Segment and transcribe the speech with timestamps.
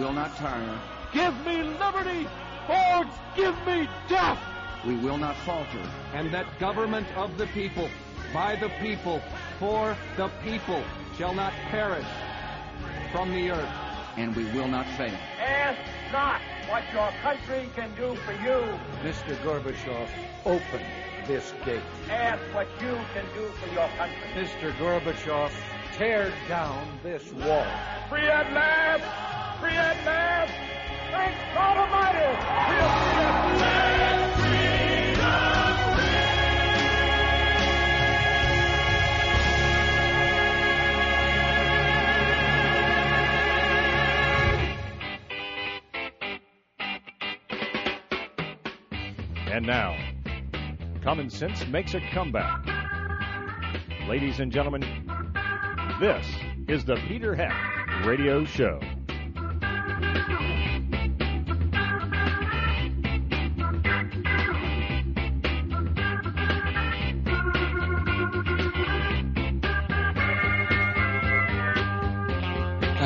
[0.00, 0.80] will not tire.
[1.12, 2.26] Give me liberty
[2.68, 3.04] or
[3.36, 4.38] give me death.
[4.86, 5.86] We will not falter.
[6.14, 7.88] And that government of the people,
[8.32, 9.20] by the people,
[9.58, 10.82] for the people,
[11.18, 12.06] shall not perish
[13.12, 13.74] from the earth.
[14.16, 15.14] And we will not fail.
[15.38, 15.78] Ask
[16.12, 18.58] not what your country can do for you.
[19.04, 19.36] Mr.
[19.44, 20.08] Gorbachev,
[20.46, 20.80] open
[21.26, 21.82] this gate.
[22.08, 24.16] Ask what you can do for your country.
[24.34, 24.72] Mr.
[24.78, 25.52] Gorbachev,
[25.92, 27.66] tear down this wall.
[28.08, 29.29] Free at last!
[31.10, 32.20] Thank God Almighty!
[49.52, 49.94] And now,
[51.02, 52.64] common sense makes a comeback.
[54.08, 54.82] Ladies and gentlemen,
[56.00, 56.26] this
[56.66, 58.80] is the Peter Heck Radio Show.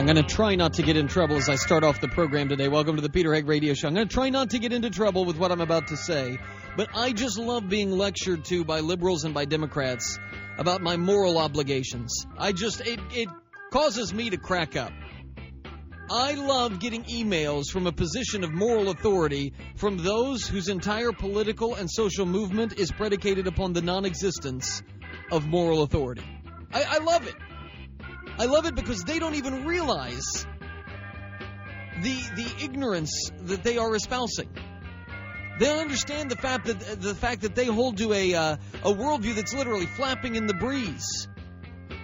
[0.04, 2.50] I'm going to try not to get in trouble as I start off the program
[2.50, 2.68] today.
[2.68, 3.88] Welcome to the Peter Heck Radio Show.
[3.88, 6.36] I'm going to try not to get into trouble with what I'm about to say,
[6.76, 10.18] but I just love being lectured to by liberals and by Democrats
[10.58, 12.26] about my moral obligations.
[12.36, 13.30] I just, it, it
[13.72, 14.92] causes me to crack up.
[16.10, 21.74] I love getting emails from a position of moral authority from those whose entire political
[21.74, 24.82] and social movement is predicated upon the non existence
[25.32, 26.22] of moral authority.
[26.72, 27.34] I, I love it.
[28.38, 30.46] I love it because they don't even realize
[32.02, 34.50] the the ignorance that they are espousing.
[35.58, 38.92] They don't understand the fact that the fact that they hold to a uh, a
[38.92, 41.28] worldview that's literally flapping in the breeze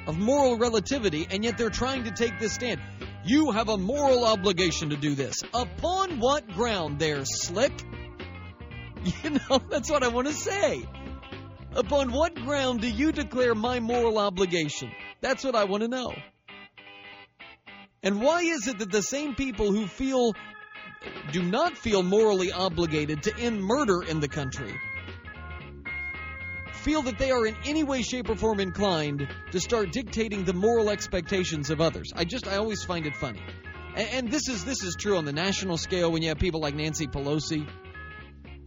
[0.06, 2.80] of moral relativity, and yet they're trying to take this stand.
[3.24, 5.42] You have a moral obligation to do this.
[5.52, 7.72] Upon what ground, there, slick?
[9.24, 10.86] You know, that's what I want to say.
[11.74, 14.90] Upon what ground do you declare my moral obligation?
[15.22, 16.12] That's what I want to know.
[18.02, 20.34] And why is it that the same people who feel
[21.32, 24.74] do not feel morally obligated to end murder in the country
[26.80, 30.52] feel that they are in any way shape or form inclined to start dictating the
[30.52, 32.12] moral expectations of others?
[32.14, 33.42] I just I always find it funny.
[33.94, 36.60] And, and this is this is true on the national scale when you have people
[36.60, 37.66] like Nancy Pelosi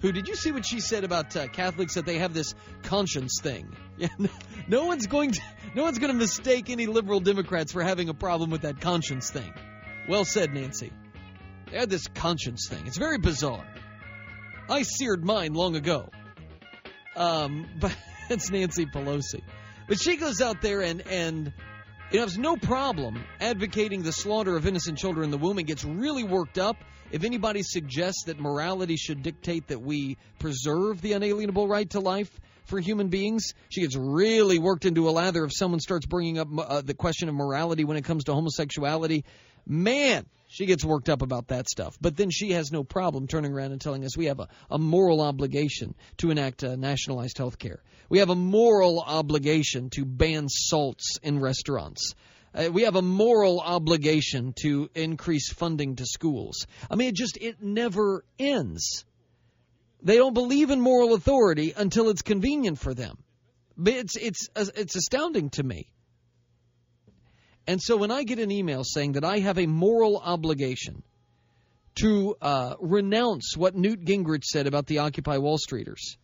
[0.03, 2.53] who did you see what she said about uh, Catholics that they have this
[2.83, 3.75] conscience thing?
[3.95, 4.29] Yeah, no,
[4.67, 5.41] no one's going to
[5.75, 9.29] no one's going to mistake any liberal Democrats for having a problem with that conscience
[9.29, 9.53] thing.
[10.09, 10.91] Well said, Nancy.
[11.69, 12.87] They had this conscience thing.
[12.87, 13.63] It's very bizarre.
[14.67, 16.09] I seared mine long ago.
[17.15, 17.95] Um, but
[18.29, 19.41] that's Nancy Pelosi.
[19.87, 21.53] But she goes out there and and
[22.11, 25.67] you know, has no problem advocating the slaughter of innocent children in the womb and
[25.67, 26.77] gets really worked up
[27.11, 32.31] if anybody suggests that morality should dictate that we preserve the unalienable right to life
[32.65, 36.47] for human beings, she gets really worked into a lather if someone starts bringing up
[36.57, 39.25] uh, the question of morality when it comes to homosexuality.
[39.65, 41.97] Man, she gets worked up about that stuff.
[41.99, 44.77] But then she has no problem turning around and telling us we have a, a
[44.77, 47.81] moral obligation to enact uh, nationalized health care.
[48.09, 52.13] We have a moral obligation to ban salts in restaurants.
[52.53, 56.67] Uh, we have a moral obligation to increase funding to schools.
[56.89, 59.05] I mean, it just, it never ends.
[60.03, 63.17] They don't believe in moral authority until it's convenient for them.
[63.85, 65.89] It's, it's, it's astounding to me.
[67.65, 71.03] And so when I get an email saying that I have a moral obligation
[71.95, 76.17] to uh, renounce what Newt Gingrich said about the Occupy Wall Streeters,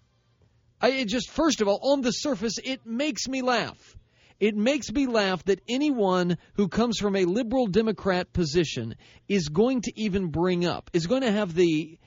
[0.82, 3.96] I it just, first of all, on the surface, it makes me laugh.
[4.40, 8.96] It makes me laugh that anyone who comes from a liberal Democrat position
[9.28, 11.98] is going to even bring up, is going to have the,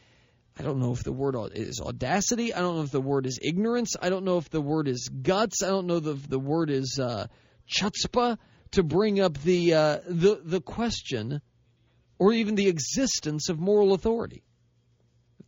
[0.58, 2.52] I don't know if the word is audacity.
[2.52, 3.96] I don't know if the word is ignorance.
[4.00, 5.62] I don't know if the word is guts.
[5.62, 7.26] I don't know if the word is uh,
[7.66, 8.36] chutzpah
[8.72, 11.40] to bring up the uh, the the question
[12.18, 14.44] or even the existence of moral authority,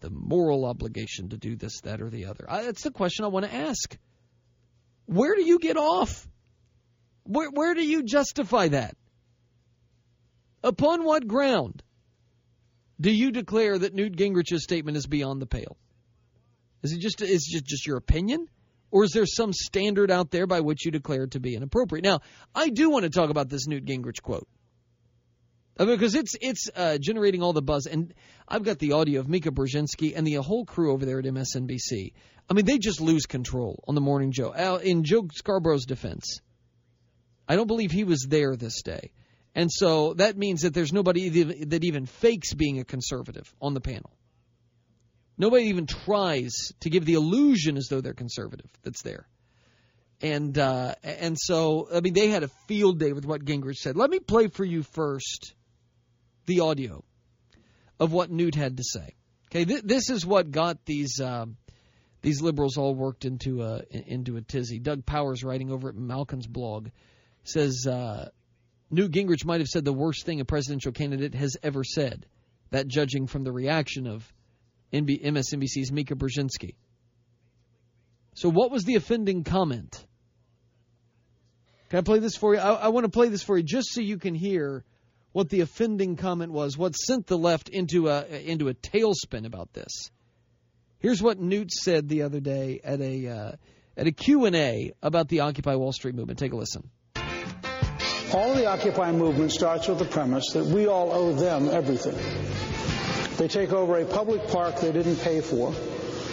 [0.00, 2.46] the moral obligation to do this, that, or the other.
[2.48, 3.96] I, that's the question I want to ask.
[5.06, 6.26] Where do you get off?
[7.24, 8.96] Where where do you justify that?
[10.62, 11.82] Upon what ground
[13.00, 15.76] do you declare that Newt Gingrich's statement is beyond the pale?
[16.82, 18.46] Is it just is it just your opinion?
[18.90, 22.04] Or is there some standard out there by which you declare it to be inappropriate?
[22.04, 22.20] Now,
[22.54, 24.46] I do want to talk about this Newt Gingrich quote.
[25.76, 28.14] Because it's it's uh, generating all the buzz, and
[28.46, 32.12] I've got the audio of Mika Brzezinski and the whole crew over there at MSNBC.
[32.48, 34.50] I mean, they just lose control on the morning Joe.
[34.50, 36.40] Uh, in Joe Scarborough's defense,
[37.48, 39.10] I don't believe he was there this day,
[39.54, 41.28] And so that means that there's nobody
[41.64, 44.10] that even fakes being a conservative on the panel.
[45.36, 49.28] Nobody even tries to give the illusion as though they're conservative that's there.
[50.20, 53.96] And uh, and so I mean they had a field day with what Gingrich said.
[53.96, 55.54] Let me play for you first
[56.46, 57.04] the audio
[58.00, 59.14] of what Newt had to say.
[59.50, 61.56] Okay, th- this is what got these um,
[62.22, 64.78] these liberals all worked into a into a tizzy.
[64.78, 66.88] Doug Powers, writing over at Malkin's blog,
[67.44, 68.30] says uh,
[68.94, 72.26] Newt Gingrich might have said the worst thing a presidential candidate has ever said.
[72.70, 74.32] That, judging from the reaction of
[74.92, 76.74] MSNBC's Mika Brzezinski.
[78.34, 80.04] So, what was the offending comment?
[81.90, 82.60] Can I play this for you?
[82.60, 84.84] I, I want to play this for you just so you can hear
[85.32, 89.72] what the offending comment was, what sent the left into a into a tailspin about
[89.72, 90.10] this.
[90.98, 93.52] Here's what Newt said the other day at a uh,
[93.96, 96.38] at a Q&A about the Occupy Wall Street movement.
[96.38, 96.90] Take a listen.
[98.34, 102.16] All the Occupy movement starts with the premise that we all owe them everything.
[103.36, 105.72] They take over a public park they didn't pay for,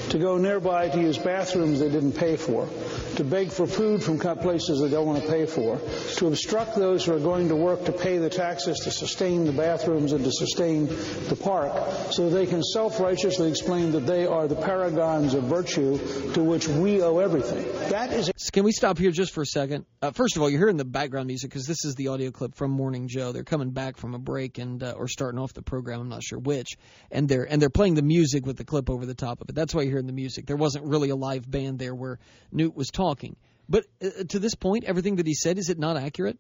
[0.10, 2.68] to go nearby to use bathrooms they didn't pay for,
[3.18, 5.78] to beg for food from places they don't want to pay for,
[6.16, 9.52] to obstruct those who are going to work to pay the taxes to sustain the
[9.52, 11.74] bathrooms and to sustain the park,
[12.12, 15.98] so they can self-righteously explain that they are the paragons of virtue
[16.34, 17.64] to which we owe everything.
[17.90, 18.32] That is.
[18.52, 19.86] Can we stop here just for a second?
[20.02, 22.56] Uh, first of all, you're hearing the background music because this is the audio clip
[22.56, 23.32] from Morning Joe.
[23.32, 26.02] They're coming back from a break and uh, or starting off the program.
[26.02, 26.78] I'm not sure which,
[27.12, 29.56] and they're and they're playing the music with the clip over the top of it.
[29.56, 30.48] That's why you're hearing the music.
[30.48, 32.20] There wasn't really a live band there where
[32.52, 33.01] Newt was talking.
[33.70, 36.38] But uh, to this point, everything that he said is it not accurate?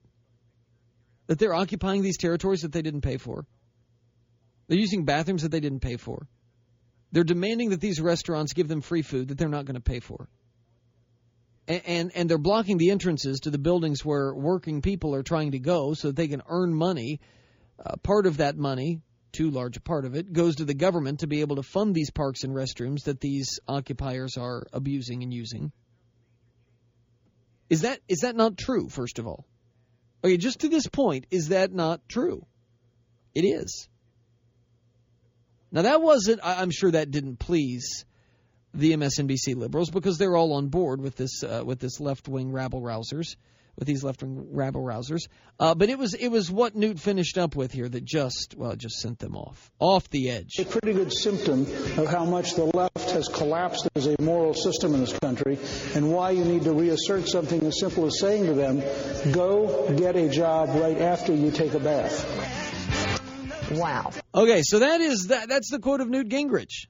[1.27, 3.45] That they're occupying these territories that they didn't pay for.
[4.67, 6.27] They're using bathrooms that they didn't pay for.
[7.11, 9.99] They're demanding that these restaurants give them free food that they're not going to pay
[9.99, 10.27] for.
[11.67, 15.51] And, and, and they're blocking the entrances to the buildings where working people are trying
[15.51, 17.19] to go so that they can earn money.
[17.83, 21.19] Uh, part of that money too large a part of it, goes to the government
[21.19, 25.33] to be able to fund these parks and restrooms that these occupiers are abusing and
[25.33, 25.71] using.
[27.71, 28.89] Is that is that not true?
[28.89, 29.45] First of all,
[30.25, 32.45] okay, just to this point, is that not true?
[33.33, 33.87] It is.
[35.71, 36.41] Now that wasn't.
[36.43, 38.03] I'm sure that didn't please
[38.73, 42.51] the MSNBC liberals because they're all on board with this uh, with this left wing
[42.51, 43.37] rabble rousers
[43.77, 45.27] with these left wing rabble rousers.
[45.59, 48.75] Uh, but it was it was what Newt finished up with here that just well
[48.75, 50.59] just sent them off off the edge.
[50.59, 51.61] A pretty good symptom
[51.97, 55.57] of how much the left has collapsed as a moral system in this country,
[55.95, 58.81] and why you need to reassert something as simple as saying to them,
[59.31, 62.25] "Go get a job right after you take a bath."
[63.71, 64.11] Wow.
[64.35, 65.47] Okay, so that is that.
[65.47, 66.87] That's the quote of Newt Gingrich.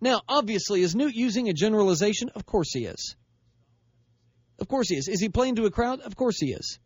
[0.00, 2.30] Now, obviously, is Newt using a generalization?
[2.34, 3.16] Of course he is.
[4.58, 5.08] Of course he is.
[5.08, 6.00] Is he playing to a crowd?
[6.00, 6.78] Of course he is.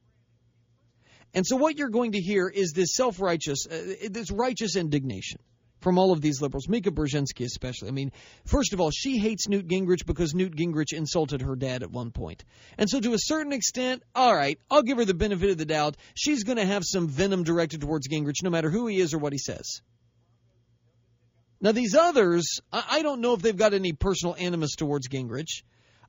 [1.35, 5.41] And so what you're going to hear is this self-righteous, uh, this righteous indignation
[5.81, 7.89] from all of these liberals, Mika Brzezinski especially.
[7.89, 8.13] I mean,
[8.45, 12.11] first of all, she hates Newt Gingrich because Newt Gingrich insulted her dad at one
[12.11, 12.45] point.
[12.79, 15.65] And so to a certain extent, all right, I'll give her the benefit of the
[15.65, 15.97] doubt.
[16.15, 19.19] She's going to have some venom directed towards Gingrich no matter who he is or
[19.19, 19.81] what he says.
[21.61, 25.63] Now, these others, I don't know if they've got any personal animus towards Gingrich.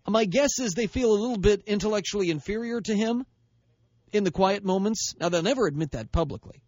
[0.07, 3.25] My guess is they feel a little bit intellectually inferior to him
[4.11, 5.13] in the quiet moments.
[5.19, 6.61] Now, they'll never admit that publicly.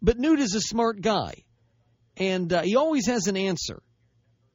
[0.00, 1.34] But Newt is a smart guy,
[2.16, 3.82] and uh, he always has an answer.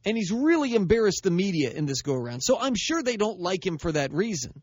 [0.05, 2.41] And he's really embarrassed the media in this go around.
[2.41, 4.61] So I'm sure they don't like him for that reason.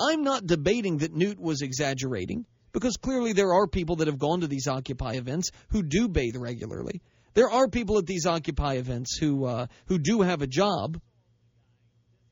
[0.00, 4.40] I'm not debating that Newt was exaggerating, because clearly there are people that have gone
[4.40, 7.02] to these Occupy events who do bathe regularly.
[7.36, 10.98] There are people at these Occupy events who uh, who do have a job.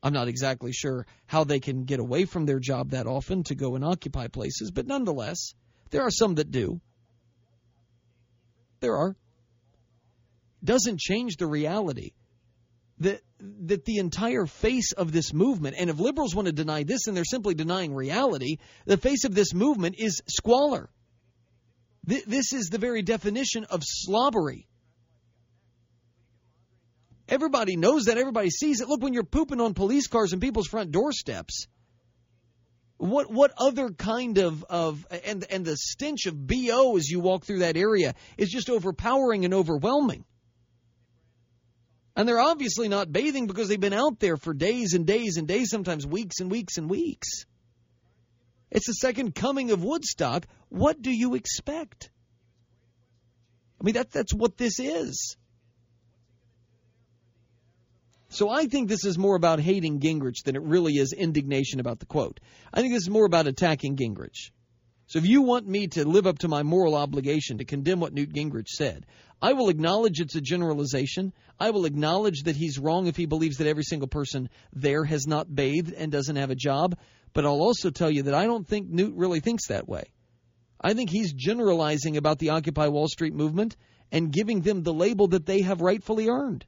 [0.01, 3.55] I'm not exactly sure how they can get away from their job that often to
[3.55, 5.53] go and occupy places, but nonetheless,
[5.91, 6.81] there are some that do.
[8.79, 9.15] There are.
[10.63, 12.13] Doesn't change the reality
[12.97, 13.21] that
[13.67, 17.15] that the entire face of this movement, and if liberals want to deny this, and
[17.15, 18.57] they're simply denying reality,
[18.87, 20.89] the face of this movement is squalor.
[22.05, 24.67] This is the very definition of slobbery.
[27.27, 28.17] Everybody knows that.
[28.17, 28.87] Everybody sees it.
[28.87, 31.67] Look, when you're pooping on police cars and people's front doorsteps,
[32.97, 37.45] what what other kind of of and and the stench of bo as you walk
[37.45, 40.23] through that area is just overpowering and overwhelming.
[42.15, 45.47] And they're obviously not bathing because they've been out there for days and days and
[45.47, 47.45] days, sometimes weeks and weeks and weeks.
[48.71, 50.45] It's the second coming of Woodstock.
[50.69, 52.09] What do you expect?
[53.81, 55.35] I mean, that, that's what this is.
[58.35, 61.99] So I think this is more about hating Gingrich than it really is indignation about
[61.99, 62.41] the quote.
[62.73, 64.51] I think this is more about attacking Gingrich.
[65.07, 68.13] So if you want me to live up to my moral obligation to condemn what
[68.13, 69.05] Newt Gingrich said,
[69.41, 71.31] I will acknowledge it's a generalization.
[71.61, 75.25] I will acknowledge that he's wrong if he believes that every single person there has
[75.25, 76.97] not bathed and doesn't have a job.
[77.31, 80.11] But I'll also tell you that I don't think Newt really thinks that way.
[80.81, 83.77] I think he's generalizing about the Occupy Wall Street movement
[84.11, 86.65] and giving them the label that they have rightfully earned.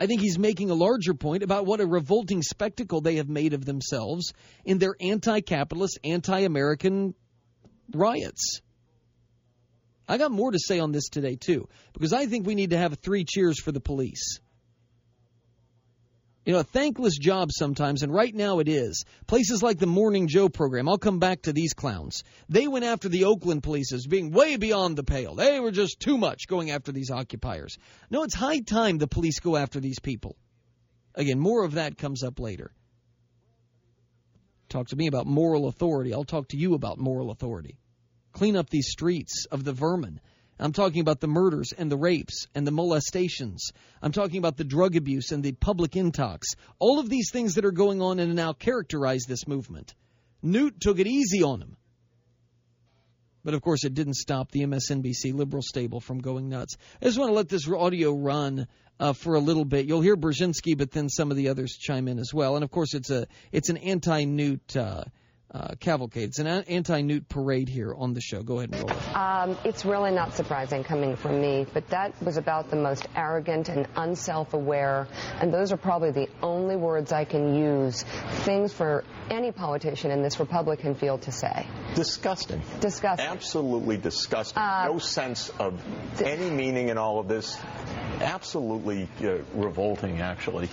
[0.00, 3.52] I think he's making a larger point about what a revolting spectacle they have made
[3.52, 4.32] of themselves
[4.64, 7.14] in their anti capitalist, anti American
[7.92, 8.62] riots.
[10.08, 12.78] I got more to say on this today, too, because I think we need to
[12.78, 14.40] have three cheers for the police.
[16.50, 19.04] You know, a thankless job sometimes, and right now it is.
[19.28, 22.24] Places like the Morning Joe program, I'll come back to these clowns.
[22.48, 25.36] They went after the Oakland police as being way beyond the pale.
[25.36, 27.78] They were just too much going after these occupiers.
[28.10, 30.34] No, it's high time the police go after these people.
[31.14, 32.72] Again, more of that comes up later.
[34.68, 36.12] Talk to me about moral authority.
[36.12, 37.78] I'll talk to you about moral authority.
[38.32, 40.20] Clean up these streets of the vermin.
[40.60, 43.72] I'm talking about the murders and the rapes and the molestations.
[44.02, 46.42] I'm talking about the drug abuse and the public intox.
[46.78, 49.94] All of these things that are going on and now characterize this movement.
[50.42, 51.76] Newt took it easy on him.
[53.42, 56.76] But of course, it didn't stop the MSNBC liberal stable from going nuts.
[57.00, 58.66] I just want to let this audio run
[58.98, 59.86] uh, for a little bit.
[59.86, 62.56] You'll hear Brzezinski, but then some of the others chime in as well.
[62.56, 65.04] And of course, it's a it's an anti-Newt uh,
[65.52, 66.28] uh, cavalcade.
[66.28, 68.42] It's an anti-Newt parade here on the show.
[68.42, 69.16] Go ahead and roll it.
[69.16, 73.68] Um, it's really not surprising coming from me, but that was about the most arrogant
[73.68, 75.08] and unself-aware,
[75.40, 78.04] and those are probably the only words I can use,
[78.44, 81.66] things for any politician in this Republican field to say.
[81.94, 82.62] Disgusting.
[82.80, 83.26] Disgusting.
[83.26, 84.62] Absolutely disgusting.
[84.62, 85.82] Uh, no sense of
[86.22, 87.58] any meaning in all of this.
[88.20, 90.68] Absolutely uh, revolting, actually.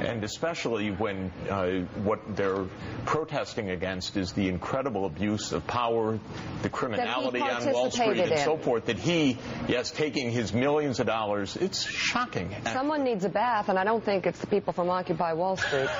[0.00, 2.64] And especially when uh, what they're
[3.04, 6.18] protesting against is the incredible abuse of power,
[6.62, 8.38] the criminality on Wall Street, and in.
[8.38, 8.86] so forth.
[8.86, 9.36] That he,
[9.68, 12.54] yes, taking his millions of dollars, it's shocking.
[12.72, 15.88] Someone needs a bath, and I don't think it's the people from Occupy Wall Street.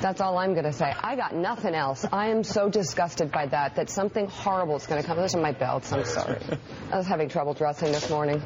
[0.00, 0.94] That's all I'm going to say.
[1.02, 2.06] I got nothing else.
[2.12, 5.16] I am so disgusted by that, that something horrible is going to come.
[5.16, 5.92] Those are my belts.
[5.92, 6.38] I'm sorry.
[6.92, 8.40] I was having trouble dressing this morning,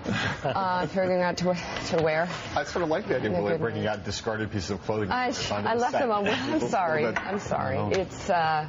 [0.45, 1.55] uh, figuring out to,
[1.89, 2.29] to wear.
[2.57, 5.11] I sort of like the idea of like bringing out discarded pieces of clothing.
[5.11, 6.27] I, I left them on.
[6.29, 7.07] I'm sorry.
[7.07, 7.79] I'm sorry.
[7.93, 8.69] It's uh,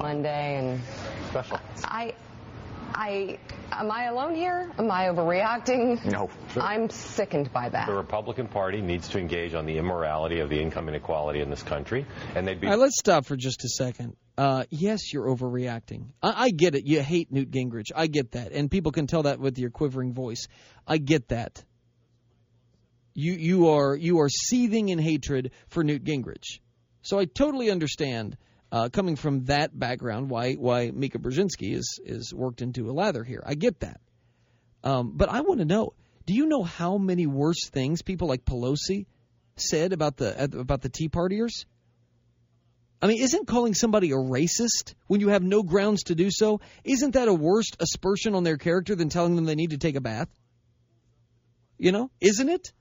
[0.00, 0.80] Monday, and
[1.34, 1.58] Special.
[1.82, 2.14] I,
[2.94, 3.38] I,
[3.72, 4.70] am I alone here?
[4.78, 6.04] Am I overreacting?
[6.04, 6.30] No.
[6.56, 7.88] I'm sickened by that.
[7.88, 11.62] The Republican Party needs to engage on the immorality of the income inequality in this
[11.62, 12.68] country, and they'd be.
[12.68, 14.16] All right, let's stop for just a second.
[14.38, 16.06] Uh, yes, you're overreacting.
[16.22, 16.86] I, I get it.
[16.86, 17.90] You hate Newt Gingrich.
[17.94, 20.46] I get that, and people can tell that with your quivering voice.
[20.86, 21.64] I get that.
[23.14, 26.60] You you are you are seething in hatred for Newt Gingrich.
[27.02, 28.36] So I totally understand
[28.74, 33.22] uh, coming from that background why why Mika Brzezinski is is worked into a lather
[33.22, 33.40] here.
[33.46, 34.00] I get that.
[34.82, 35.92] Um, but I want to know:
[36.26, 39.06] Do you know how many worse things people like Pelosi
[39.56, 41.66] said about the about the Tea Partiers?
[43.00, 46.60] I mean, isn't calling somebody a racist when you have no grounds to do so?
[46.82, 49.94] Isn't that a worse aspersion on their character than telling them they need to take
[49.94, 50.28] a bath?
[51.78, 52.72] You know, isn't it?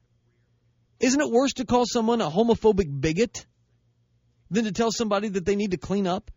[1.00, 3.46] Isn't it worse to call someone a homophobic bigot
[4.50, 6.32] than to tell somebody that they need to clean up?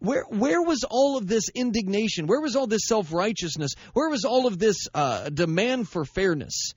[0.00, 2.26] Where where was all of this indignation?
[2.26, 3.72] Where was all this self righteousness?
[3.94, 6.72] Where was all of this uh, demand for fairness?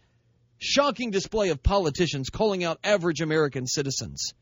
[0.57, 4.33] Shocking display of politicians calling out average American citizens.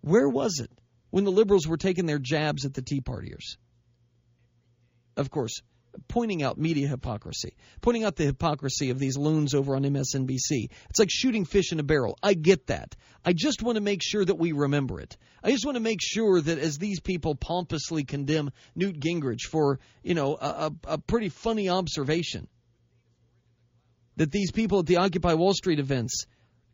[0.00, 0.70] Where was it
[1.10, 3.56] when the liberals were taking their jabs at the Tea Partiers?
[5.16, 5.62] Of course,
[6.06, 10.70] pointing out media hypocrisy, pointing out the hypocrisy of these loons over on MSNBC.
[10.90, 12.18] It's like shooting fish in a barrel.
[12.22, 12.94] I get that.
[13.24, 15.16] I just want to make sure that we remember it.
[15.42, 19.80] I just want to make sure that as these people pompously condemn Newt Gingrich for,
[20.02, 22.48] you know, a, a, a pretty funny observation,
[24.16, 26.26] that these people at the Occupy Wall Street events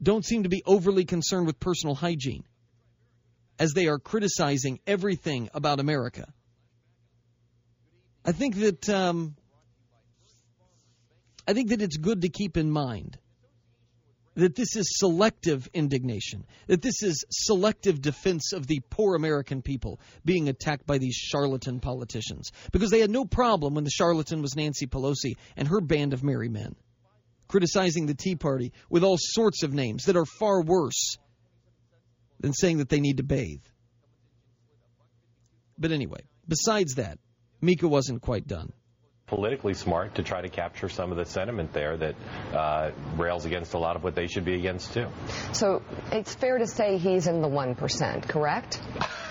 [0.03, 2.45] don't seem to be overly concerned with personal hygiene
[3.59, 6.33] as they are criticizing everything about America.
[8.25, 9.37] I think that um,
[11.47, 13.19] I think that it's good to keep in mind
[14.37, 20.01] that this is selective indignation, that this is selective defense of the poor American people
[20.25, 24.57] being attacked by these charlatan politicians, because they had no problem when the charlatan was
[24.57, 26.75] Nancy Pelosi and her band of merry men,
[27.47, 31.17] criticizing the Tea Party with all sorts of names that are far worse
[32.41, 33.63] than saying that they need to bathe.
[35.79, 37.19] But anyway, besides that,
[37.65, 38.75] Mika wasn't quite done.
[39.35, 42.15] Politically smart to try to capture some of the sentiment there that
[42.53, 45.09] uh, rails against a lot of what they should be against too.
[45.53, 48.81] So it's fair to say he's in the 1%, correct?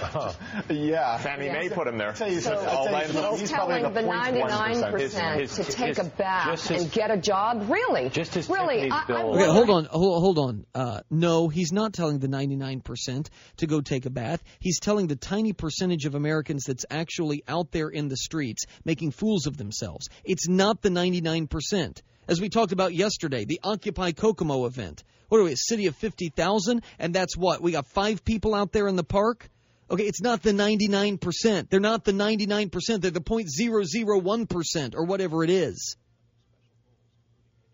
[0.70, 1.18] yeah.
[1.20, 2.16] Fannie Mae put him there.
[2.16, 7.70] So he's telling the 99% to take a bath and get a job?
[7.70, 8.10] Really?
[8.10, 8.92] Just as really?
[8.92, 10.66] I, I Okay, hold on, hold, hold on.
[10.76, 14.44] Uh, no, he's not telling the 99% to go take a bath.
[14.60, 19.12] He's telling the tiny percentage of Americans that's actually out there in the streets making
[19.12, 19.93] fools of themselves.
[20.24, 22.02] It's not the 99%.
[22.28, 25.04] As we talked about yesterday, the Occupy Kokomo event.
[25.30, 26.84] What are we, a city of 50,000?
[27.00, 27.62] And that's what?
[27.62, 29.50] We got five people out there in the park?
[29.90, 31.70] Okay, it's not the 99%.
[31.70, 32.72] They're not the 99%.
[33.02, 35.98] They're the 0.001% or whatever it is.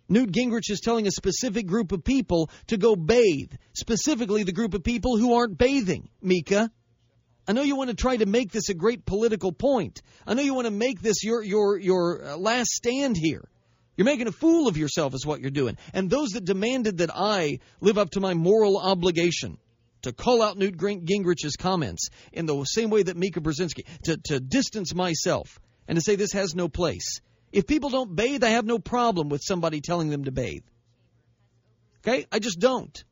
[0.10, 4.74] Newt Gingrich is telling a specific group of people to go bathe, specifically the group
[4.74, 6.72] of people who aren't bathing, Mika.
[7.50, 10.04] I know you want to try to make this a great political point.
[10.28, 13.44] I know you want to make this your your your uh, last stand here.
[13.98, 15.76] You're making a fool of yourself is what you're doing.
[15.92, 19.58] And those that demanded that I live up to my moral obligation
[20.04, 24.40] to call out Newt Gingrich's comments in the same way that Mika Brzezinski, to, to
[24.40, 27.20] distance myself and to say this has no place.
[27.52, 30.66] If people don't bathe, I have no problem with somebody telling them to bathe.
[32.06, 32.28] Okay?
[32.32, 33.04] I just don't.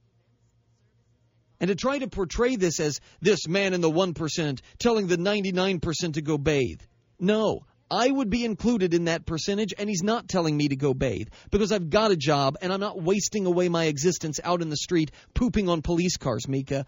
[1.59, 6.13] And to try to portray this as this man in the 1% telling the 99%
[6.13, 6.81] to go bathe.
[7.19, 10.93] No, I would be included in that percentage, and he's not telling me to go
[10.93, 14.69] bathe because I've got a job and I'm not wasting away my existence out in
[14.69, 16.85] the street pooping on police cars, Mika.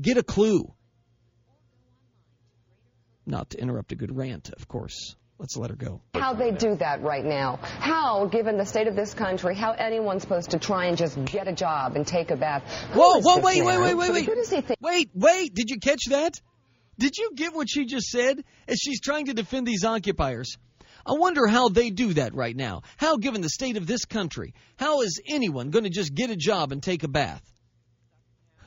[0.00, 0.72] Get a clue.
[3.26, 5.16] Not to interrupt a good rant, of course.
[5.38, 6.00] Let's let her go.
[6.14, 7.60] How they do that right now?
[7.62, 11.46] How, given the state of this country, how anyone's supposed to try and just get
[11.46, 12.64] a job and take a bath?
[12.92, 13.82] Who Whoa, whoa, this wait, wait, man?
[13.82, 14.26] wait, wait, wait.
[14.26, 14.80] Who does he think?
[14.80, 15.54] Wait, wait.
[15.54, 16.40] Did you catch that?
[16.98, 18.42] Did you get what she just said?
[18.66, 20.56] As she's trying to defend these occupiers.
[21.06, 22.82] I wonder how they do that right now.
[22.96, 26.36] How, given the state of this country, how is anyone going to just get a
[26.36, 27.42] job and take a bath?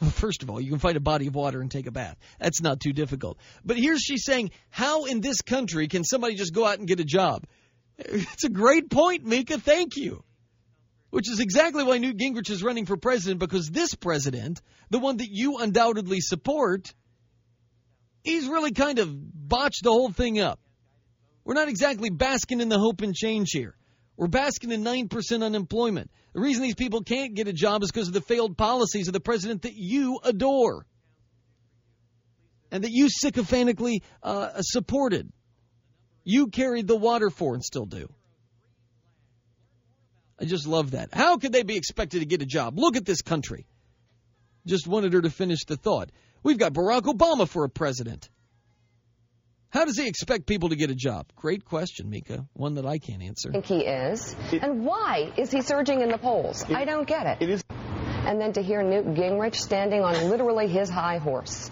[0.12, 2.18] First of all, you can find a body of water and take a bath.
[2.40, 3.38] That's not too difficult.
[3.64, 7.00] But here she's saying, how in this country can somebody just go out and get
[7.00, 7.46] a job?
[7.98, 9.60] It's a great point, Mika.
[9.60, 10.24] Thank you.
[11.12, 15.18] Which is exactly why Newt Gingrich is running for president, because this president, the one
[15.18, 16.94] that you undoubtedly support,
[18.24, 20.60] he's really kind of botched the whole thing up.
[21.44, 23.76] We're not exactly basking in the hope and change here.
[24.16, 26.12] We're basking in 9% unemployment.
[26.34, 29.14] The reason these people can't get a job is because of the failed policies of
[29.14, 30.86] the president that you adore
[32.72, 35.32] and that you sycophantically uh, supported.
[36.24, 38.08] You carried the water for and still do.
[40.40, 41.14] I just love that.
[41.14, 42.80] How could they be expected to get a job?
[42.80, 43.68] Look at this country.
[44.66, 46.12] Just wanted her to finish the thought.
[46.44, 48.30] We've got Barack Obama for a president.
[49.72, 51.28] How does he expect people to get a job?
[51.36, 52.46] Great question, Mika.
[52.54, 53.50] One that I can't answer.
[53.50, 54.36] I think he is?
[54.52, 56.66] and why is he surging in the polls?
[56.70, 57.38] I don't get it.
[57.42, 57.64] It is.
[57.70, 61.72] And then to hear Newt Gingrich standing on literally his high horse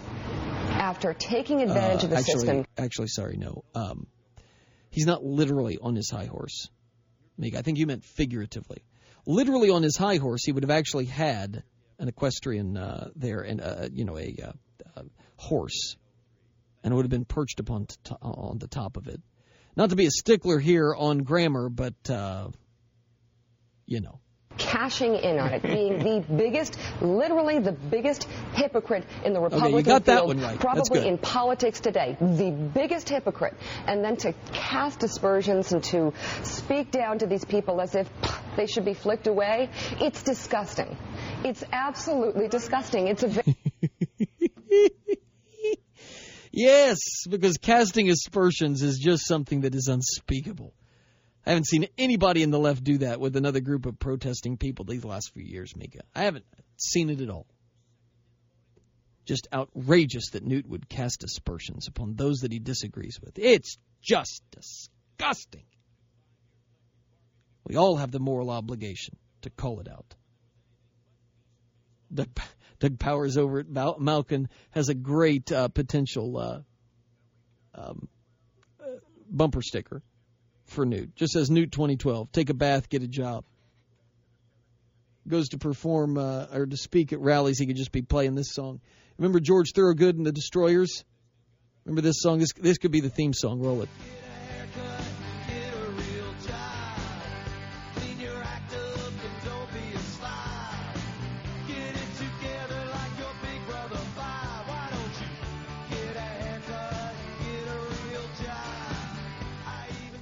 [0.70, 2.64] after taking advantage Uh, of the actually, system.
[2.78, 3.64] Actually, sorry, no.
[3.74, 4.06] Um,
[4.90, 6.68] he's not literally on his high horse.
[7.36, 8.82] Mika, I think you meant figuratively.
[9.26, 11.62] Literally on his high horse, he would have actually had
[11.98, 14.52] an equestrian uh, there and uh, you know a uh,
[14.96, 15.02] uh,
[15.36, 15.96] horse,
[16.82, 19.20] and it would have been perched upon t- on the top of it.
[19.76, 22.48] Not to be a stickler here on grammar, but uh,
[23.86, 24.20] you know.
[24.58, 29.76] cashing in on it, being the biggest, literally the biggest hypocrite in the Okay, you
[29.76, 30.58] Republican that field, one right.
[30.60, 33.54] Probably in politics today, the biggest hypocrite,
[33.86, 36.12] and then to cast aspersions and to
[36.42, 38.08] speak down to these people as if
[38.56, 40.96] they should be flicked away, it's disgusting.
[41.44, 43.06] It's absolutely disgusting.
[43.08, 43.28] It's a
[46.52, 50.74] Yes, because casting aspersions is just something that is unspeakable.
[51.46, 54.84] I haven't seen anybody in the left do that with another group of protesting people
[54.84, 56.00] these last few years, Mika.
[56.14, 56.44] I haven't
[56.76, 57.46] seen it at all.
[59.24, 63.38] Just outrageous that Newt would cast aspersions upon those that he disagrees with.
[63.38, 65.64] It's just disgusting.
[67.64, 70.14] We all have the moral obligation to call it out.
[72.12, 72.28] Doug,
[72.80, 76.60] Doug Powers over at Mal- Malkin has a great uh, potential uh,
[77.74, 78.08] um,
[78.80, 78.86] uh,
[79.30, 80.02] bumper sticker
[80.64, 81.14] for Newt.
[81.14, 82.32] Just says Newt 2012.
[82.32, 83.44] Take a bath, get a job.
[85.28, 87.58] Goes to perform uh, or to speak at rallies.
[87.58, 88.80] He could just be playing this song.
[89.18, 91.04] Remember George Thorogood and the Destroyers?
[91.84, 92.38] Remember this song?
[92.38, 93.60] This this could be the theme song.
[93.60, 93.88] Roll it.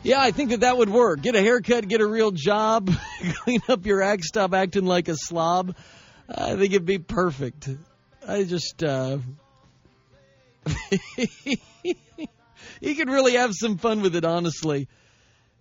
[0.08, 1.20] Yeah, I think that that would work.
[1.20, 2.90] Get a haircut, get a real job,
[3.44, 5.76] clean up your act, stop acting like a slob.
[6.26, 7.68] I think it'd be perfect.
[8.26, 9.18] I just, uh,
[11.16, 11.58] he
[12.80, 14.88] could really have some fun with it, honestly.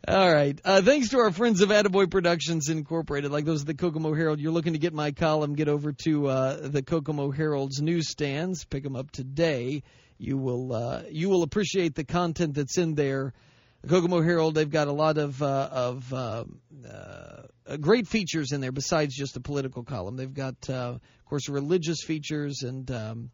[0.07, 0.57] All right.
[0.63, 4.39] Uh, thanks to our friends of Attaboy Productions Incorporated, like those of the Kokomo Herald.
[4.39, 8.63] You're looking to get my column, get over to uh, the Kokomo Herald's newsstands.
[8.63, 9.83] Pick them up today.
[10.17, 13.33] You will uh, you will appreciate the content that's in there.
[13.82, 16.46] The Kokomo Herald, they've got a lot of uh, of uh,
[16.90, 20.16] uh, great features in there besides just the political column.
[20.16, 23.32] They've got, uh, of course, religious features and um,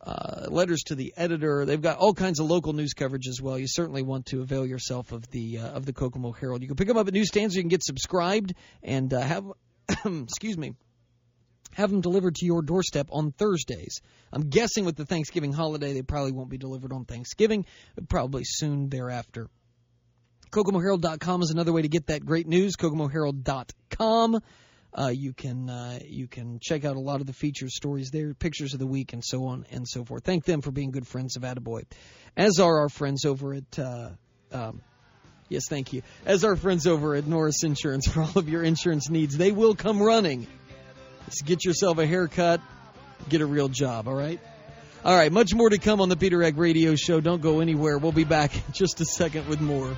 [0.00, 1.66] uh, letters to the editor.
[1.66, 3.58] They've got all kinds of local news coverage as well.
[3.58, 6.62] You certainly want to avail yourself of the uh, of the Kokomo Herald.
[6.62, 7.54] You can pick them up at newsstands.
[7.54, 9.44] You can get subscribed and have
[10.06, 10.74] excuse me
[11.74, 14.00] have them delivered to your doorstep on Thursdays.
[14.32, 18.42] I'm guessing with the Thanksgiving holiday, they probably won't be delivered on Thanksgiving, but probably
[18.44, 19.48] soon thereafter.
[20.50, 22.74] KokomoHerald.com is another way to get that great news.
[22.76, 24.40] KokomoHerald.com.
[24.92, 28.34] Uh, you can uh, you can check out a lot of the features, stories there,
[28.34, 30.24] pictures of the week, and so on and so forth.
[30.24, 31.84] Thank them for being good friends of Attaboy,
[32.36, 33.78] as are our friends over at.
[33.78, 34.10] Uh,
[34.50, 34.82] um,
[35.48, 36.02] yes, thank you.
[36.26, 39.76] As our friends over at Norris Insurance for all of your insurance needs, they will
[39.76, 40.48] come running.
[41.44, 42.60] Get yourself a haircut,
[43.28, 44.08] get a real job.
[44.08, 44.40] All right.
[45.04, 45.32] All right.
[45.32, 47.20] Much more to come on the Peter Heck Radio Show.
[47.20, 47.96] Don't go anywhere.
[47.98, 49.96] We'll be back in just a second with more.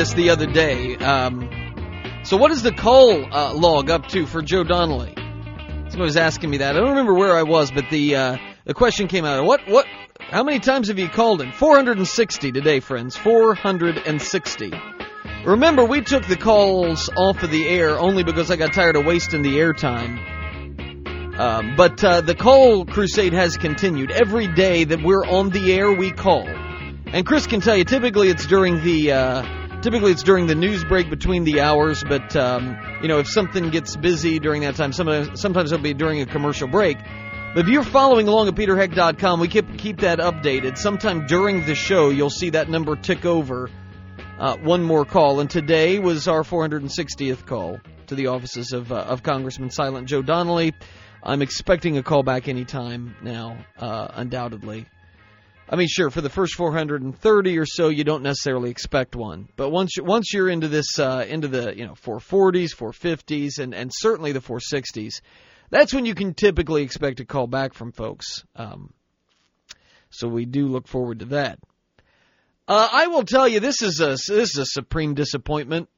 [0.00, 0.96] This the other day.
[0.96, 1.50] Um,
[2.24, 5.12] so, what is the call uh, log up to for Joe Donnelly?
[5.14, 6.74] Somebody was asking me that.
[6.74, 9.44] I don't remember where I was, but the uh, the question came out.
[9.44, 9.84] What what?
[10.18, 11.52] How many times have you called him?
[11.52, 13.14] 460 today, friends.
[13.14, 14.72] 460.
[15.44, 19.04] Remember, we took the calls off of the air only because I got tired of
[19.04, 20.18] wasting the airtime.
[21.38, 24.10] Um, but uh, the call crusade has continued.
[24.12, 26.48] Every day that we're on the air, we call.
[26.48, 30.84] And Chris can tell you, typically it's during the uh, typically it's during the news
[30.84, 32.02] break between the hours.
[32.02, 35.94] But um, you know, if something gets busy during that time, sometimes sometimes it'll be
[35.94, 36.98] during a commercial break.
[37.54, 40.78] But if you're following along at PeterHeck.com, we keep keep that updated.
[40.78, 43.70] Sometime during the show, you'll see that number tick over.
[44.38, 48.96] Uh, one more call, and today was our 460th call to the offices of uh,
[48.96, 50.72] of Congressman Silent Joe Donnelly.
[51.22, 54.86] I'm expecting a call back anytime now, uh, undoubtedly.
[55.72, 59.48] I mean, sure, for the first 430 or so, you don't necessarily expect one.
[59.54, 63.72] But once you, once you're into this, uh, into the you know 440s, 450s, and
[63.72, 65.20] and certainly the 460s,
[65.70, 68.44] that's when you can typically expect a call back from folks.
[68.56, 68.92] Um,
[70.10, 71.60] so we do look forward to that.
[72.66, 75.88] Uh, I will tell you, this is a this is a supreme disappointment.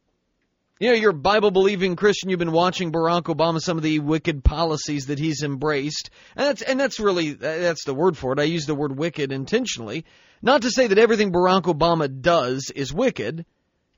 [0.82, 2.28] You know, you're a Bible believing Christian.
[2.28, 6.62] You've been watching Barack Obama, some of the wicked policies that he's embraced, and that's
[6.62, 8.40] and that's really that's the word for it.
[8.40, 10.04] I use the word wicked intentionally,
[10.42, 13.46] not to say that everything Barack Obama does is wicked.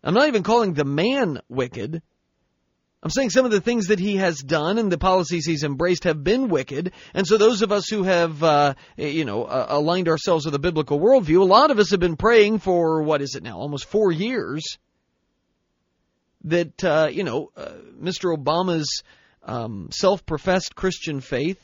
[0.03, 2.03] I'm not even calling the man wicked.
[3.03, 6.05] I'm saying some of the things that he has done and the policies he's embraced
[6.05, 6.93] have been wicked.
[7.15, 10.59] And so those of us who have, uh, you know, uh, aligned ourselves with a
[10.59, 13.87] biblical worldview, a lot of us have been praying for, what is it now, almost
[13.87, 14.77] four years,
[16.45, 18.37] that, uh, you know, uh, Mr.
[18.37, 19.03] Obama's
[19.43, 21.59] um, self-professed Christian faith,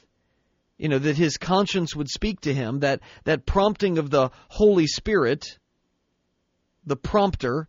[0.78, 4.86] you know, that his conscience would speak to him, that, that prompting of the Holy
[4.86, 5.58] Spirit,
[6.86, 7.68] the prompter,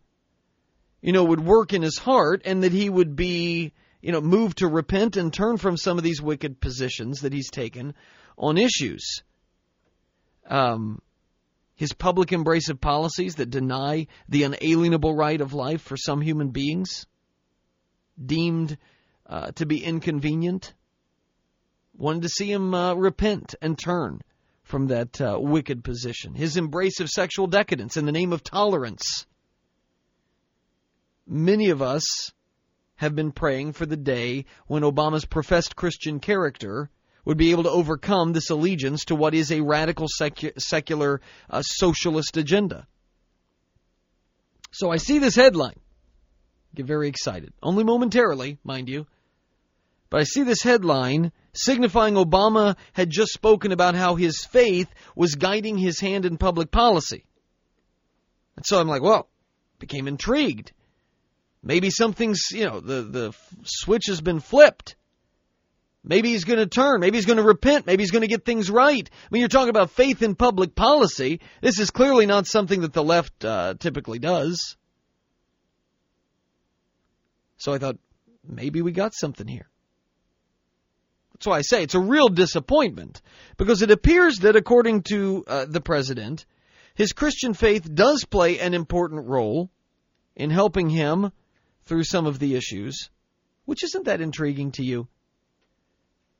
[1.02, 4.58] you know, would work in his heart and that he would be, you know, moved
[4.58, 7.94] to repent and turn from some of these wicked positions that he's taken
[8.38, 9.22] on issues.
[10.48, 11.02] Um,
[11.74, 16.50] his public embrace of policies that deny the unalienable right of life for some human
[16.50, 17.06] beings,
[18.24, 18.76] deemed
[19.26, 20.74] uh, to be inconvenient.
[21.96, 24.20] Wanted to see him uh, repent and turn
[24.62, 26.34] from that uh, wicked position.
[26.34, 29.26] His embrace of sexual decadence in the name of tolerance
[31.26, 32.32] many of us
[32.96, 36.90] have been praying for the day when Obama's professed Christian character
[37.24, 41.62] would be able to overcome this allegiance to what is a radical secu- secular uh,
[41.62, 42.86] socialist agenda.
[44.72, 45.78] So I see this headline
[46.74, 47.52] Get very excited.
[47.62, 49.06] Only momentarily, mind you.
[50.08, 55.34] But I see this headline signifying Obama had just spoken about how his faith was
[55.34, 57.24] guiding his hand in public policy.
[58.56, 59.28] And so I'm like, well,
[59.78, 60.72] became intrigued.
[61.62, 64.96] Maybe something's, you know, the, the switch has been flipped.
[66.04, 67.00] Maybe he's going to turn.
[67.00, 67.86] Maybe he's going to repent.
[67.86, 69.08] Maybe he's going to get things right.
[69.08, 71.40] I mean, you're talking about faith in public policy.
[71.60, 74.76] This is clearly not something that the left uh, typically does.
[77.58, 77.98] So I thought,
[78.44, 79.68] maybe we got something here.
[81.34, 83.22] That's why I say it's a real disappointment
[83.56, 86.46] because it appears that, according to uh, the president,
[86.94, 89.70] his Christian faith does play an important role
[90.34, 91.30] in helping him
[91.84, 93.10] through some of the issues.
[93.64, 95.06] Which isn't that intriguing to you?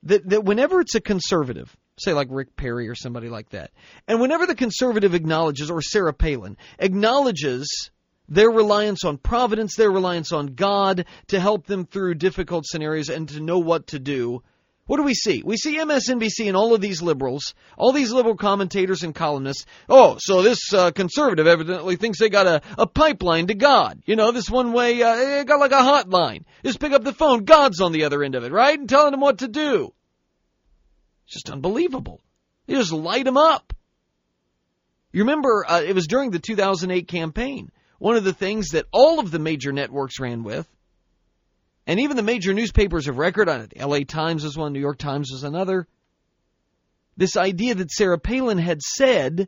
[0.03, 3.71] That, that whenever it's a conservative, say like Rick Perry or somebody like that,
[4.07, 7.91] and whenever the conservative acknowledges, or Sarah Palin, acknowledges
[8.27, 13.27] their reliance on providence, their reliance on God to help them through difficult scenarios and
[13.29, 14.43] to know what to do.
[14.85, 15.41] What do we see?
[15.43, 19.65] We see MSNBC and all of these liberals, all these liberal commentators and columnists.
[19.87, 24.01] Oh, so this uh, conservative evidently thinks they got a, a pipeline to God.
[24.05, 26.43] You know, this one way, uh, they got like a hotline.
[26.65, 27.45] Just pick up the phone.
[27.45, 28.77] God's on the other end of it, right?
[28.77, 29.93] And telling them what to do.
[31.25, 32.19] It's just unbelievable.
[32.67, 33.73] They just light them up.
[35.13, 37.71] You remember, uh, it was during the 2008 campaign
[38.03, 40.67] one of the things that all of the major networks ran with,
[41.85, 44.79] and even the major newspapers of record on it, the LA Times was one, New
[44.79, 45.87] York Times was another.
[47.17, 49.47] This idea that Sarah Palin had said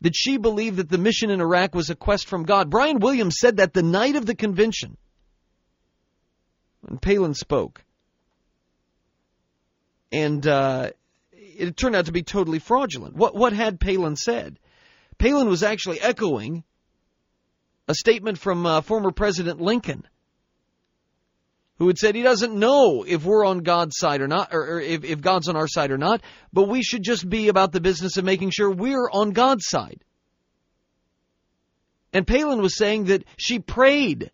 [0.00, 2.70] that she believed that the mission in Iraq was a quest from God.
[2.70, 4.96] Brian Williams said that the night of the convention
[6.80, 7.84] when Palin spoke.
[10.12, 10.90] And uh,
[11.32, 13.14] it turned out to be totally fraudulent.
[13.14, 14.58] What, what had Palin said?
[15.18, 16.64] Palin was actually echoing
[17.86, 20.06] a statement from uh, former President Lincoln,
[21.80, 24.80] who had said he doesn't know if we're on God's side or not, or, or
[24.80, 26.20] if, if God's on our side or not,
[26.52, 30.04] but we should just be about the business of making sure we're on God's side.
[32.12, 34.30] And Palin was saying that she prayed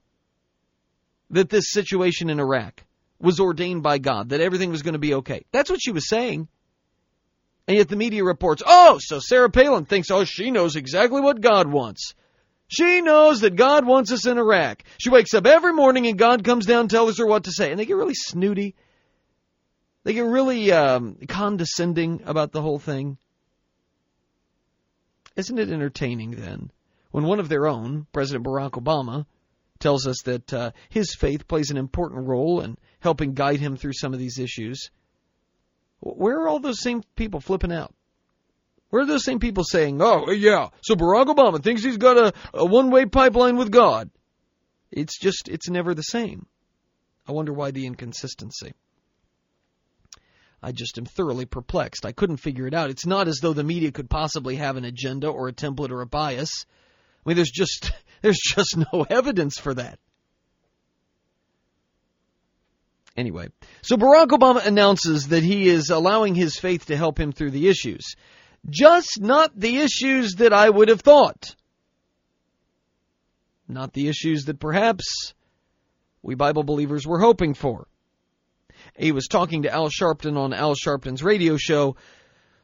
[1.31, 2.83] that this situation in Iraq
[3.21, 5.45] was ordained by God, that everything was going to be okay.
[5.53, 6.49] That's what she was saying.
[7.69, 11.41] And yet the media reports, oh, so Sarah Palin thinks, oh, she knows exactly what
[11.41, 12.15] God wants.
[12.69, 14.83] She knows that God wants us in Iraq.
[14.99, 17.71] She wakes up every morning and God comes down and tells her what to say.
[17.71, 18.75] And they get really snooty.
[20.03, 23.19] They get really um, condescending about the whole thing.
[25.37, 26.71] Isn't it entertaining then
[27.11, 29.27] when one of their own, President Barack Obama,
[29.79, 33.93] tells us that uh, his faith plays an important role in helping guide him through
[33.93, 34.91] some of these issues?
[36.01, 37.95] Where are all those same people flipping out?
[38.91, 42.33] Where are those same people saying, oh, yeah, so Barack Obama thinks he's got a,
[42.55, 44.11] a one way pipeline with God?
[44.91, 46.47] It's just, it's never the same.
[47.27, 48.73] I wonder why the inconsistency.
[50.63, 52.07] I just am thoroughly perplexed.
[52.07, 52.91] I couldn't figure it out.
[52.91, 56.01] It's not as though the media could possibly have an agenda or a template or
[56.01, 56.65] a bias.
[57.25, 57.91] I mean, there's just,
[58.23, 59.99] there's just no evidence for that.
[63.17, 63.49] Anyway,
[63.81, 67.69] so Barack Obama announces that he is allowing his faith to help him through the
[67.69, 68.15] issues
[68.69, 71.55] just not the issues that I would have thought.
[73.69, 75.35] Not the issues that perhaps
[76.23, 77.87] we Bible believers were hoping for.
[78.97, 81.97] He was talking to Al Sharpton on Al Sharpton's radio show.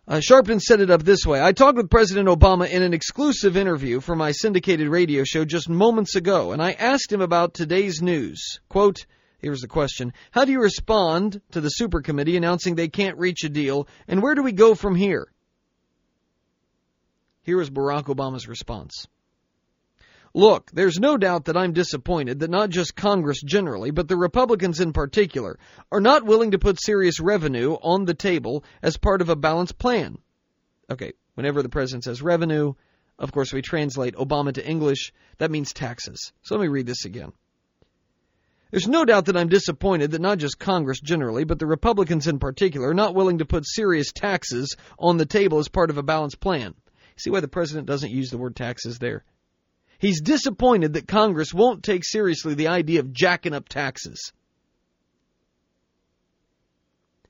[0.06, 1.40] Uh, Sharpton set it up this way.
[1.40, 5.68] I talked with President Obama in an exclusive interview for my syndicated radio show just
[5.68, 8.60] moments ago, and I asked him about today's news.
[8.68, 9.06] Quote,
[9.38, 10.12] here's the question.
[10.32, 14.22] How do you respond to the super committee announcing they can't reach a deal, and
[14.22, 15.28] where do we go from here?
[17.44, 19.08] Here is Barack Obama's response.
[20.32, 24.80] Look, there's no doubt that I'm disappointed that not just Congress generally, but the Republicans
[24.80, 25.58] in particular,
[25.90, 29.76] are not willing to put serious revenue on the table as part of a balanced
[29.76, 30.18] plan.
[30.88, 32.74] Okay, whenever the president says revenue,
[33.18, 36.32] of course we translate Obama to English, that means taxes.
[36.42, 37.32] So let me read this again.
[38.70, 42.38] There's no doubt that I'm disappointed that not just Congress generally, but the Republicans in
[42.38, 46.02] particular, are not willing to put serious taxes on the table as part of a
[46.02, 46.74] balanced plan.
[47.16, 49.24] See why the president doesn't use the word taxes there?
[49.98, 54.32] He's disappointed that Congress won't take seriously the idea of jacking up taxes.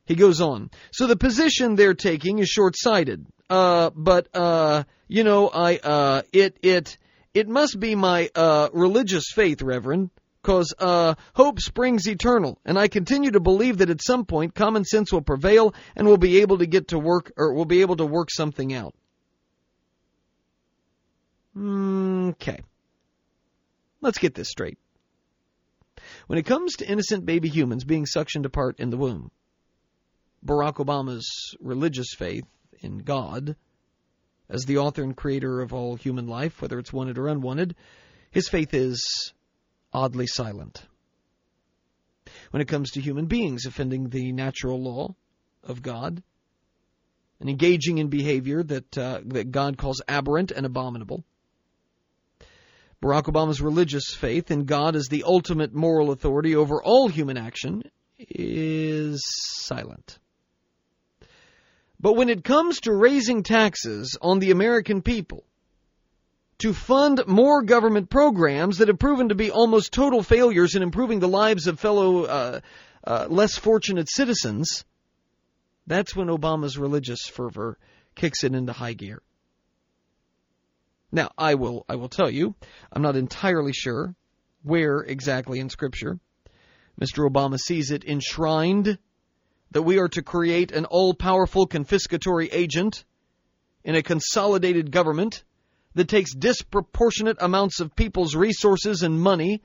[0.07, 0.71] He goes on.
[0.93, 3.27] So the position they're taking is short-sighted.
[3.49, 6.97] Uh, but uh, you know, I uh, it it
[7.35, 10.11] it must be my uh, religious faith, Reverend,
[10.43, 14.85] because uh, hope springs eternal, and I continue to believe that at some point common
[14.85, 17.97] sense will prevail, and we'll be able to get to work, or we'll be able
[17.97, 18.95] to work something out.
[21.57, 22.61] Okay.
[24.01, 24.79] Let's get this straight.
[26.27, 29.31] When it comes to innocent baby humans being suctioned apart in the womb,
[30.45, 32.47] Barack Obama's religious faith
[32.81, 33.55] in God,
[34.49, 37.77] as the author and creator of all human life, whether it's wanted or unwanted,
[38.31, 39.33] his faith is
[39.93, 40.85] oddly silent.
[42.51, 45.15] When it comes to human beings offending the natural law
[45.63, 46.23] of God
[47.41, 51.25] and engaging in behavior that, uh, that God calls aberrant and abominable,
[53.03, 57.83] Barack Obama's religious faith in God as the ultimate moral authority over all human action
[58.17, 60.21] is silent.
[61.99, 65.45] But when it comes to raising taxes on the American people,
[66.59, 71.19] to fund more government programs that have proven to be almost total failures in improving
[71.19, 72.61] the lives of fellow uh,
[73.05, 74.85] uh, less fortunate citizens,
[75.89, 77.79] that's when Obama's religious fervor
[78.15, 79.23] kicks it into high gear.
[81.13, 82.55] Now, I will I will tell you,
[82.91, 84.15] I'm not entirely sure
[84.63, 86.19] where exactly in Scripture
[87.01, 87.29] Mr.
[87.29, 88.99] Obama sees it enshrined
[89.71, 93.05] that we are to create an all powerful confiscatory agent
[93.85, 95.45] in a consolidated government
[95.95, 99.63] that takes disproportionate amounts of people's resources and money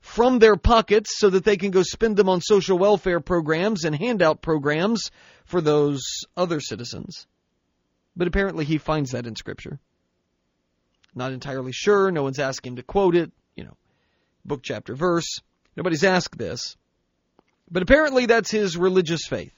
[0.00, 3.94] from their pockets so that they can go spend them on social welfare programs and
[3.94, 5.10] handout programs
[5.44, 6.00] for those
[6.36, 7.26] other citizens.
[8.16, 9.80] But apparently he finds that in Scripture.
[11.16, 12.10] Not entirely sure.
[12.12, 13.76] No one's asking him to quote it, you know,
[14.44, 15.40] book, chapter, verse.
[15.74, 16.76] Nobody's asked this.
[17.70, 19.54] But apparently that's his religious faith.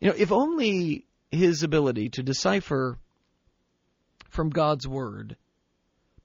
[0.00, 2.98] You know, if only his ability to decipher
[4.28, 5.36] from God's Word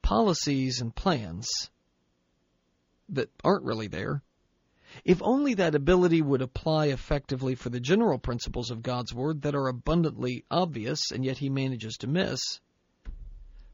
[0.01, 1.47] policies and plans
[3.09, 4.23] that aren't really there,
[5.05, 9.55] if only that ability would apply effectively for the general principles of God's Word that
[9.55, 12.59] are abundantly obvious and yet he manages to miss,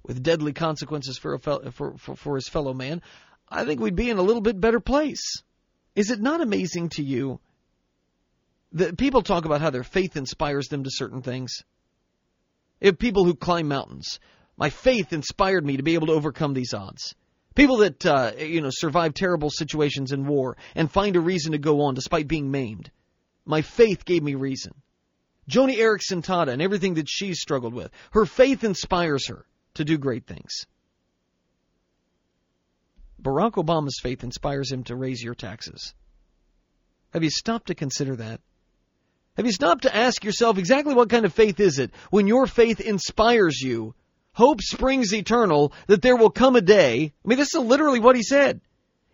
[0.03, 3.01] with deadly consequences for, for, for, for his fellow man,
[3.49, 5.41] I think we'd be in a little bit better place.
[5.95, 7.39] Is it not amazing to you
[8.73, 11.63] that people talk about how their faith inspires them to certain things?
[12.79, 14.19] If people who climb mountains,
[14.55, 17.15] my faith inspired me to be able to overcome these odds.
[17.55, 21.57] People that uh, you know survive terrible situations in war and find a reason to
[21.57, 22.91] go on despite being maimed.
[23.45, 24.73] My faith gave me reason.
[25.49, 27.91] Joni Eareckson Tada and everything that she's struggled with.
[28.11, 30.65] Her faith inspires her to do great things.
[33.21, 35.93] Barack Obama's faith inspires him to raise your taxes.
[37.11, 38.39] Have you stopped to consider that?
[39.35, 42.45] Have you stopped to ask yourself exactly what kind of faith is it when your
[42.47, 43.95] faith inspires you?
[44.33, 47.13] Hope springs eternal that there will come a day.
[47.23, 48.61] I mean, this is literally what he said.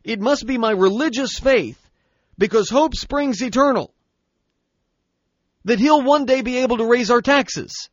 [0.03, 1.79] It must be my religious faith
[2.37, 3.93] because hope springs eternal
[5.63, 7.89] that he'll one day be able to raise our taxes.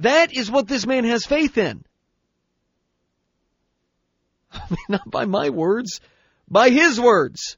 [0.00, 1.84] That is what this man has faith in.
[4.52, 6.00] I mean, not by my words,
[6.48, 7.56] by his words.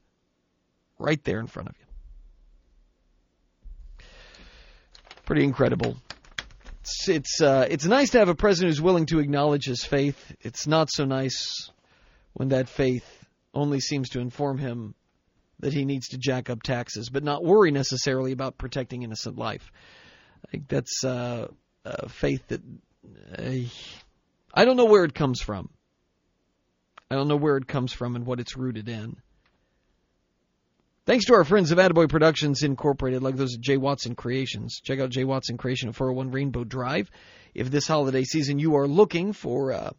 [0.99, 4.05] Right there in front of you.
[5.25, 5.97] Pretty incredible.
[6.81, 10.17] It's it's uh, it's nice to have a president who's willing to acknowledge his faith.
[10.41, 11.69] It's not so nice
[12.33, 13.05] when that faith
[13.53, 14.95] only seems to inform him
[15.59, 19.71] that he needs to jack up taxes, but not worry necessarily about protecting innocent life.
[20.45, 21.47] I think that's uh,
[21.87, 22.61] a faith that
[23.37, 23.67] uh,
[24.53, 25.69] I don't know where it comes from.
[27.09, 29.17] I don't know where it comes from and what it's rooted in.
[31.05, 33.77] Thanks to our friends of Attaboy Productions Incorporated, like those at J.
[33.77, 34.81] Watson Creations.
[34.83, 35.23] Check out J.
[35.23, 37.09] Watson Creation at 401 Rainbow Drive.
[37.53, 39.91] If this holiday season you are looking for uh,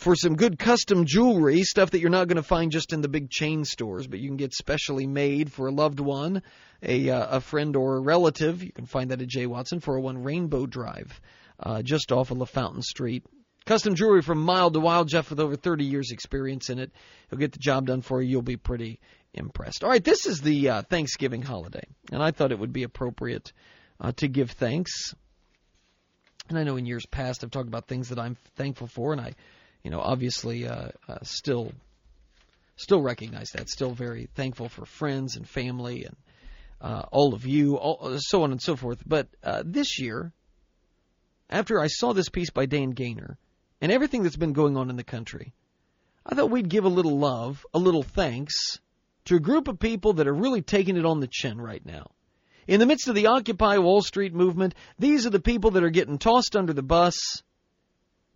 [0.00, 3.08] for some good custom jewelry, stuff that you're not going to find just in the
[3.08, 6.42] big chain stores, but you can get specially made for a loved one,
[6.82, 9.46] a uh, a friend or a relative, you can find that at J.
[9.46, 11.20] Watson 401 Rainbow Drive,
[11.60, 13.24] uh, just off of LaFountain Street
[13.66, 15.08] Custom jewelry from Mild to Wild.
[15.08, 16.90] Jeff with over 30 years experience in it.
[17.28, 18.30] He'll get the job done for you.
[18.30, 19.00] You'll be pretty
[19.32, 19.84] impressed.
[19.84, 23.52] All right, this is the uh, Thanksgiving holiday, and I thought it would be appropriate
[24.00, 25.14] uh, to give thanks.
[26.48, 29.20] And I know in years past I've talked about things that I'm thankful for, and
[29.20, 29.34] I,
[29.82, 31.72] you know, obviously uh, uh, still,
[32.76, 33.68] still recognize that.
[33.68, 36.16] Still very thankful for friends and family and
[36.80, 39.02] uh, all of you, all, so on and so forth.
[39.06, 40.32] But uh, this year,
[41.48, 43.36] after I saw this piece by Dan Gainor
[43.80, 45.52] and everything that's been going on in the country,
[46.24, 48.54] I thought we'd give a little love, a little thanks
[49.26, 52.10] to a group of people that are really taking it on the chin right now.
[52.66, 55.90] In the midst of the Occupy Wall Street movement, these are the people that are
[55.90, 57.16] getting tossed under the bus,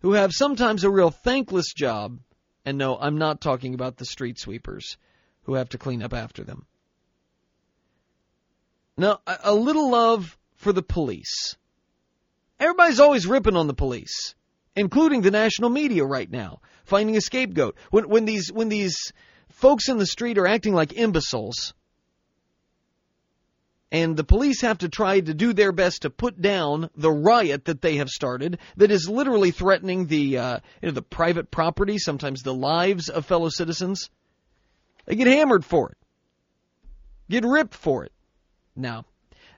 [0.05, 2.19] who have sometimes a real thankless job.
[2.63, 4.97] And no, I'm not talking about the street sweepers
[5.45, 6.67] who have to clean up after them.
[8.95, 11.55] Now, a little love for the police.
[12.59, 14.35] Everybody's always ripping on the police
[14.75, 17.75] including the national media right now, finding a scapegoat.
[17.89, 18.95] When when these when these
[19.49, 21.73] folks in the street are acting like imbeciles,
[23.95, 27.63] and the police have to try to do their best to put down the riot
[27.65, 31.97] that they have started that is literally threatening the uh, you know, the private property,
[31.97, 34.09] sometimes the lives of fellow citizens.
[35.05, 35.97] They get hammered for it,
[37.29, 38.11] get ripped for it.
[38.75, 39.05] Now,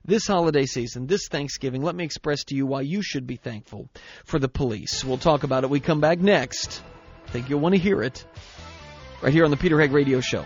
[0.05, 3.89] this holiday season, this Thanksgiving, let me express to you why you should be thankful
[4.23, 5.03] for the police.
[5.03, 5.71] We'll talk about it.
[5.71, 6.83] We come back next.
[7.25, 8.23] I think you'll want to hear it
[9.23, 10.45] right here on the Peter Heck Radio Show.